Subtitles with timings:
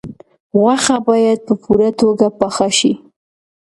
[0.59, 2.93] غوښه باید په پوره توګه پاخه شي.